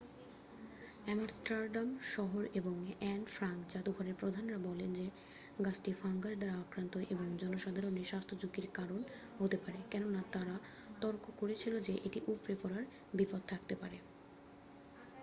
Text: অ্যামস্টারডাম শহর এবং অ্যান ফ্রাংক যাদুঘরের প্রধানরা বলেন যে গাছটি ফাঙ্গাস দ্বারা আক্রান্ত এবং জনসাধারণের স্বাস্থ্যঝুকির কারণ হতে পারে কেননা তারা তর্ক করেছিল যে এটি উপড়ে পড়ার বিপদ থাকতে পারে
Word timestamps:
অ্যামস্টারডাম 1.05 1.89
শহর 2.13 2.43
এবং 2.53 2.75
অ্যান 2.99 3.21
ফ্রাংক 3.27 3.59
যাদুঘরের 3.69 4.15
প্রধানরা 4.15 4.57
বলেন 4.67 4.89
যে 4.93 5.07
গাছটি 5.65 5.91
ফাঙ্গাস 5.93 6.35
দ্বারা 6.37 6.55
আক্রান্ত 6.63 6.93
এবং 7.13 7.27
জনসাধারণের 7.41 8.09
স্বাস্থ্যঝুকির 8.11 8.67
কারণ 8.73 8.99
হতে 9.39 9.57
পারে 9.63 9.79
কেননা 9.91 10.21
তারা 10.33 10.55
তর্ক 11.01 11.25
করেছিল 11.39 11.73
যে 11.87 11.93
এটি 12.07 12.19
উপড়ে 12.27 12.55
পড়ার 12.61 12.83
বিপদ 13.13 13.41
থাকতে 13.51 13.73
পারে 13.81 13.97